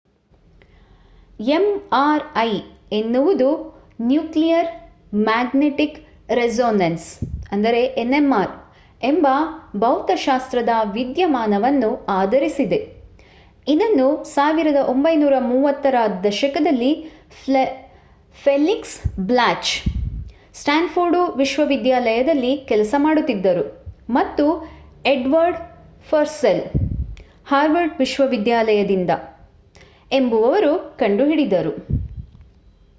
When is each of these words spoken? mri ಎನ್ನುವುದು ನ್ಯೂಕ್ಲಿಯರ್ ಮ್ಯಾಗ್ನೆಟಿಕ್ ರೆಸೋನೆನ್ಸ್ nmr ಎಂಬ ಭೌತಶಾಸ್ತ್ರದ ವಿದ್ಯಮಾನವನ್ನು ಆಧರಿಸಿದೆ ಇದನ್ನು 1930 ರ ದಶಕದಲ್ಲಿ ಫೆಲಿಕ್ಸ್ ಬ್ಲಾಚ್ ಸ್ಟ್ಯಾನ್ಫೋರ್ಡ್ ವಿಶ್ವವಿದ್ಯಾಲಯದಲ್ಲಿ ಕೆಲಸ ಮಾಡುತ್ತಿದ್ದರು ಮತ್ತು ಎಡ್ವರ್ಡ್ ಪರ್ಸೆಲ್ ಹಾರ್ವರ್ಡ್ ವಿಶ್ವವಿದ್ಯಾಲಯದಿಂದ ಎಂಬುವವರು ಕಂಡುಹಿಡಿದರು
mri 1.39 2.51
ಎನ್ನುವುದು 2.91 3.47
ನ್ಯೂಕ್ಲಿಯರ್ 4.01 4.69
ಮ್ಯಾಗ್ನೆಟಿಕ್ 5.23 5.97
ರೆಸೋನೆನ್ಸ್ 6.29 7.07
nmr 7.57 8.49
ಎಂಬ 9.01 9.27
ಭೌತಶಾಸ್ತ್ರದ 9.77 10.69
ವಿದ್ಯಮಾನವನ್ನು 10.93 11.89
ಆಧರಿಸಿದೆ 12.13 12.79
ಇದನ್ನು 13.67 14.07
1930 14.33 15.91
ರ 15.91 15.97
ದಶಕದಲ್ಲಿ 16.23 16.91
ಫೆಲಿಕ್ಸ್ 18.37 18.95
ಬ್ಲಾಚ್ 19.19 19.73
ಸ್ಟ್ಯಾನ್ಫೋರ್ಡ್ 20.55 21.37
ವಿಶ್ವವಿದ್ಯಾಲಯದಲ್ಲಿ 21.37 22.57
ಕೆಲಸ 22.65 22.95
ಮಾಡುತ್ತಿದ್ದರು 22.97 23.65
ಮತ್ತು 24.09 24.45
ಎಡ್ವರ್ಡ್ 25.05 25.59
ಪರ್ಸೆಲ್ 26.11 26.63
ಹಾರ್ವರ್ಡ್ 27.45 27.99
ವಿಶ್ವವಿದ್ಯಾಲಯದಿಂದ 27.99 29.11
ಎಂಬುವವರು 30.11 30.71
ಕಂಡುಹಿಡಿದರು 30.97 31.73